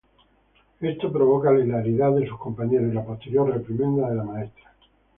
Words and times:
Esto 0.79 1.11
provoca 1.13 1.51
la 1.51 1.59
hilaridad 1.63 2.11
de 2.13 2.27
sus 2.27 2.39
compañeros 2.39 2.91
y 2.91 2.95
la 2.95 3.05
posterior 3.05 3.47
reprimenda 3.53 4.09
de 4.09 4.15
la 4.15 4.23
maestra. 4.23 4.73